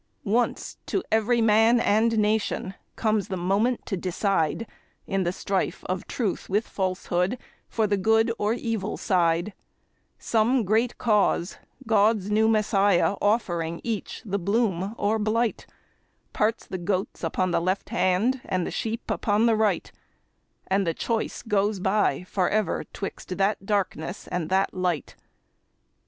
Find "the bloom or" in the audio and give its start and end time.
14.25-15.19